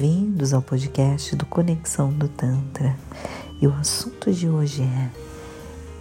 [0.00, 2.96] bem-vindos ao podcast do Conexão do Tantra.
[3.60, 5.10] E o assunto de hoje é: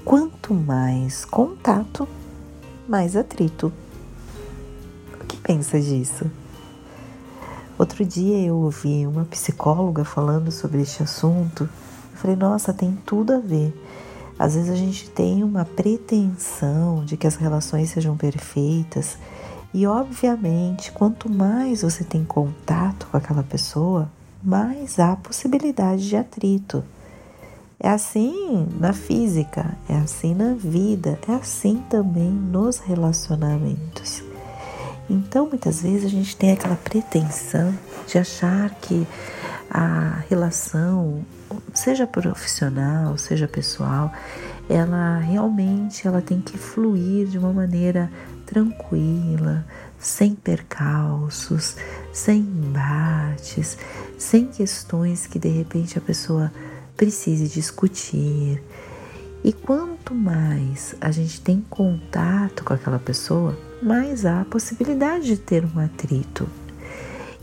[0.05, 2.07] quanto mais contato,
[2.87, 3.73] mais atrito.
[5.21, 6.31] O que pensa disso?
[7.77, 11.63] Outro dia eu ouvi uma psicóloga falando sobre este assunto.
[11.63, 13.73] Eu falei, nossa, tem tudo a ver.
[14.37, 19.17] Às vezes a gente tem uma pretensão de que as relações sejam perfeitas
[19.73, 24.09] e, obviamente, quanto mais você tem contato com aquela pessoa,
[24.43, 26.83] mais há possibilidade de atrito.
[27.79, 34.23] É assim na física, é assim na vida, é assim também nos relacionamentos.
[35.09, 37.73] Então, muitas vezes a gente tem aquela pretensão
[38.07, 39.07] de achar que
[39.69, 41.23] a relação,
[41.73, 44.11] seja profissional, seja pessoal,
[44.69, 48.09] ela realmente ela tem que fluir de uma maneira
[48.45, 49.65] tranquila,
[49.99, 51.75] sem percalços,
[52.11, 53.77] sem embates,
[54.17, 56.51] sem questões que de repente a pessoa
[56.97, 58.63] precise discutir.
[59.43, 65.37] E quanto mais a gente tem contato com aquela pessoa, mais há a possibilidade de
[65.37, 66.47] ter um atrito.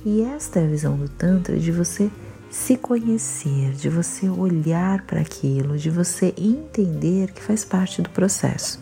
[0.08, 2.08] E esta é a visão do Tantra de você
[2.48, 8.78] se conhecer, de você olhar para aquilo, de você entender que faz parte do processo.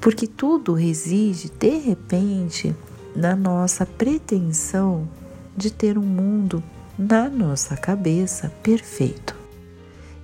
[0.00, 2.76] Porque tudo reside, de repente,
[3.16, 5.08] na nossa pretensão
[5.56, 6.62] de ter um mundo
[6.96, 9.34] na nossa cabeça perfeito.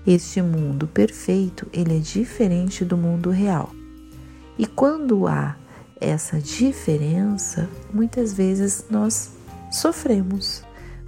[0.06, 3.72] Este mundo perfeito, ele é diferente do mundo real.
[4.56, 5.56] E quando há
[6.00, 9.41] essa diferença, muitas vezes nós
[9.72, 10.62] sofremos.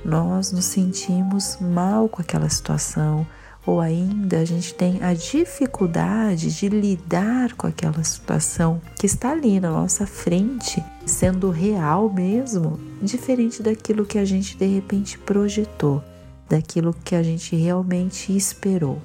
[0.05, 3.27] Nós nos sentimos mal com aquela situação,
[3.67, 9.59] ou ainda a gente tem a dificuldade de lidar com aquela situação que está ali
[9.59, 16.03] na nossa frente, sendo real mesmo, diferente daquilo que a gente de repente projetou,
[16.49, 19.01] daquilo que a gente realmente esperou.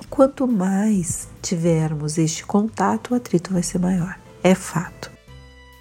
[0.00, 4.18] E quanto mais tivermos este contato, o atrito vai ser maior.
[4.42, 5.10] É fato.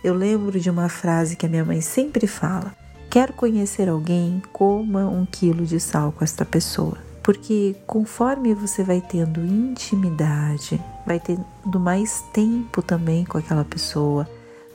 [0.03, 2.75] Eu lembro de uma frase que a minha mãe sempre fala:
[3.09, 9.01] Quero conhecer alguém, coma um quilo de sal com esta pessoa porque conforme você vai
[9.01, 14.27] tendo intimidade, vai tendo mais tempo também com aquela pessoa,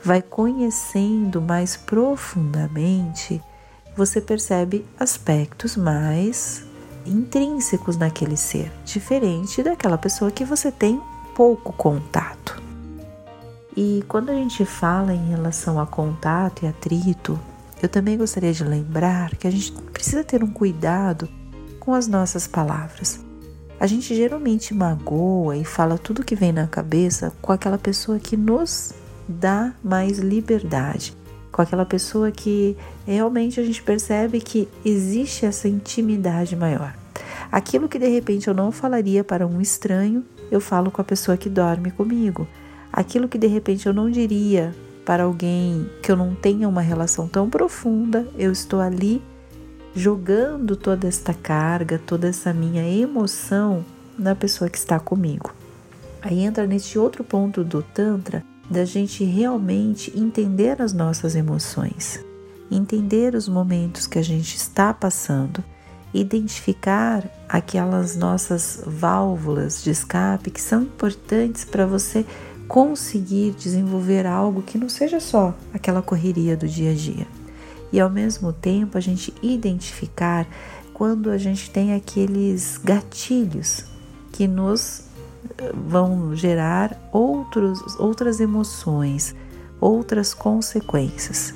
[0.04, 3.42] vai conhecendo mais profundamente,
[3.96, 6.64] você percebe aspectos mais
[7.04, 11.02] intrínsecos naquele ser, diferente daquela pessoa que você tem
[11.34, 12.62] pouco contato.
[13.76, 17.36] E quando a gente fala em relação a contato e atrito,
[17.84, 21.28] eu também gostaria de lembrar que a gente precisa ter um cuidado
[21.78, 23.20] com as nossas palavras.
[23.78, 28.38] A gente geralmente magoa e fala tudo que vem na cabeça com aquela pessoa que
[28.38, 28.94] nos
[29.28, 31.14] dá mais liberdade,
[31.52, 32.74] com aquela pessoa que
[33.06, 36.94] realmente a gente percebe que existe essa intimidade maior.
[37.52, 41.36] Aquilo que de repente eu não falaria para um estranho, eu falo com a pessoa
[41.36, 42.48] que dorme comigo.
[42.90, 44.74] Aquilo que de repente eu não diria
[45.04, 49.22] para alguém que eu não tenha uma relação tão profunda, eu estou ali
[49.94, 53.84] jogando toda esta carga, toda essa minha emoção
[54.18, 55.52] na pessoa que está comigo.
[56.22, 62.24] Aí entra nesse outro ponto do Tantra da gente realmente entender as nossas emoções,
[62.70, 65.62] entender os momentos que a gente está passando,
[66.14, 72.24] identificar aquelas nossas válvulas de escape que são importantes para você
[72.68, 77.26] conseguir desenvolver algo que não seja só aquela correria do dia a dia
[77.94, 80.48] e ao mesmo tempo a gente identificar
[80.92, 83.84] quando a gente tem aqueles gatilhos
[84.32, 85.04] que nos
[85.58, 89.32] eh, vão gerar outros, outras emoções,
[89.80, 91.54] outras consequências.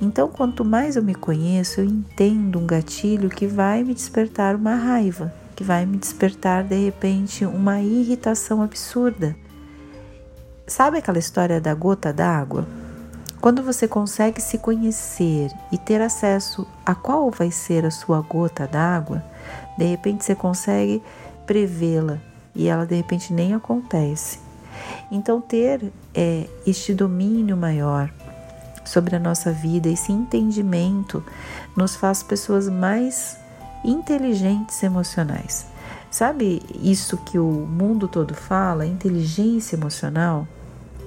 [0.00, 4.74] Então, quanto mais eu me conheço, eu entendo um gatilho que vai me despertar uma
[4.74, 9.36] raiva, que vai me despertar de repente uma irritação absurda.
[10.66, 12.66] Sabe aquela história da gota d'água?
[13.40, 18.66] Quando você consegue se conhecer e ter acesso a qual vai ser a sua gota
[18.66, 19.22] d'água,
[19.78, 21.00] de repente você consegue
[21.46, 22.18] prevê-la
[22.52, 24.40] e ela de repente nem acontece.
[25.08, 28.10] Então, ter é, este domínio maior
[28.84, 31.24] sobre a nossa vida, esse entendimento,
[31.76, 33.38] nos faz pessoas mais
[33.84, 35.66] inteligentes emocionais.
[36.10, 40.46] Sabe isso que o mundo todo fala, inteligência emocional?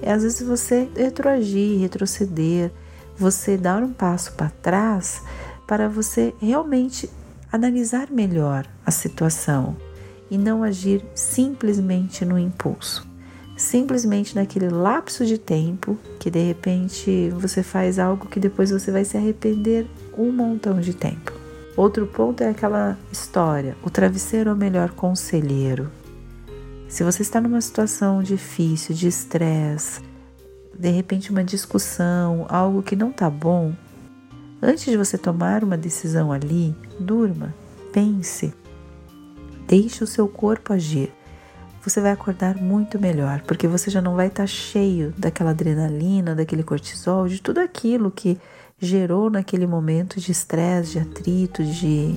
[0.02, 2.70] É às vezes você retroagir, retroceder,
[3.16, 5.22] você dar um passo para trás
[5.66, 7.08] para você realmente
[7.52, 9.76] analisar melhor a situação
[10.30, 13.08] e não agir simplesmente no impulso.
[13.56, 19.04] Simplesmente naquele lapso de tempo que de repente você faz algo que depois você vai
[19.04, 19.86] se arrepender
[20.16, 21.32] um montão de tempo.
[21.76, 25.90] Outro ponto é aquela história: o travesseiro é o melhor conselheiro.
[26.90, 30.00] Se você está numa situação difícil, de estresse,
[30.76, 33.72] de repente uma discussão, algo que não está bom,
[34.60, 37.54] antes de você tomar uma decisão ali, durma,
[37.92, 38.52] pense,
[39.68, 41.12] deixe o seu corpo agir.
[41.84, 46.34] Você vai acordar muito melhor, porque você já não vai estar tá cheio daquela adrenalina,
[46.34, 48.36] daquele cortisol, de tudo aquilo que
[48.80, 52.16] gerou naquele momento de estresse, de atrito, de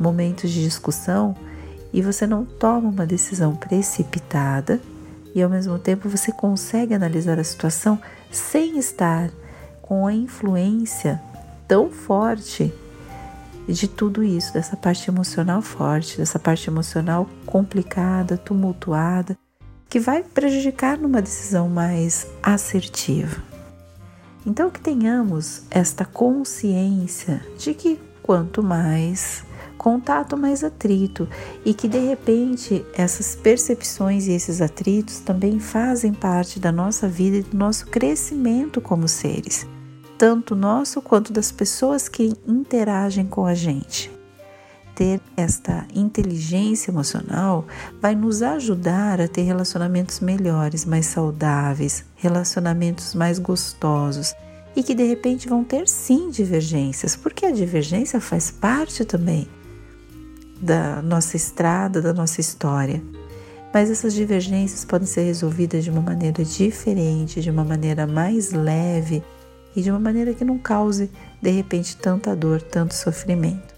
[0.00, 1.36] momentos de discussão
[1.94, 4.80] e você não toma uma decisão precipitada
[5.32, 8.00] e ao mesmo tempo você consegue analisar a situação
[8.32, 9.30] sem estar
[9.80, 11.22] com a influência
[11.68, 12.74] tão forte
[13.68, 19.38] de tudo isso, dessa parte emocional forte, dessa parte emocional complicada, tumultuada,
[19.88, 23.40] que vai prejudicar numa decisão mais assertiva.
[24.44, 29.44] Então, que tenhamos esta consciência de que quanto mais
[29.84, 31.28] contato mais atrito
[31.62, 37.36] e que de repente essas percepções e esses atritos também fazem parte da nossa vida
[37.36, 39.66] e do nosso crescimento como seres,
[40.16, 44.10] tanto nosso quanto das pessoas que interagem com a gente.
[44.94, 47.66] Ter esta inteligência emocional
[48.00, 54.34] vai nos ajudar a ter relacionamentos melhores, mais saudáveis, relacionamentos mais gostosos
[54.74, 59.46] e que de repente vão ter sim divergências, porque a divergência faz parte também
[60.60, 63.02] da nossa estrada, da nossa história.
[63.72, 69.22] Mas essas divergências podem ser resolvidas de uma maneira diferente, de uma maneira mais leve
[69.74, 71.10] e de uma maneira que não cause,
[71.42, 73.74] de repente, tanta dor, tanto sofrimento.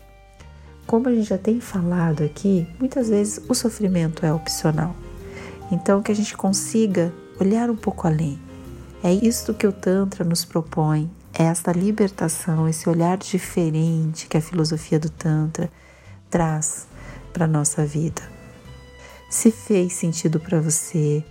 [0.86, 4.94] Como a gente já tem falado aqui, muitas vezes o sofrimento é opcional.
[5.72, 8.38] Então, que a gente consiga olhar um pouco além.
[9.02, 14.40] É isso que o Tantra nos propõe, é esta libertação, esse olhar diferente que a
[14.40, 15.70] filosofia do Tantra
[16.30, 16.86] traz
[17.32, 18.22] para a nossa vida.
[19.28, 21.24] Se fez sentido para você,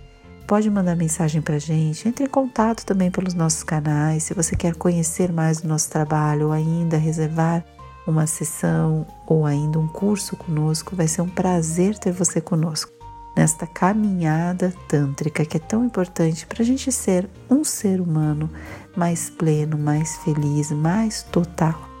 [0.46, 2.08] pode mandar mensagem para a gente.
[2.08, 4.22] Entre em contato também pelos nossos canais.
[4.22, 7.64] Se você quer conhecer mais do nosso trabalho ou ainda reservar
[8.06, 12.92] uma sessão ou ainda um curso conosco, vai ser um prazer ter você conosco
[13.36, 18.48] nesta caminhada tântrica que é tão importante para a gente ser um ser humano
[18.96, 21.95] mais pleno, mais feliz, mais total.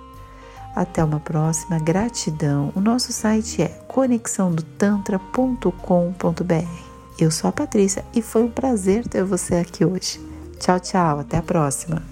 [0.76, 2.70] Até uma próxima, gratidão.
[2.76, 6.82] O nosso site é conexãodotantra.com.br.
[7.18, 10.20] Eu sou a Patrícia e foi um prazer ter você aqui hoje.
[10.60, 12.02] Tchau, tchau, até a próxima.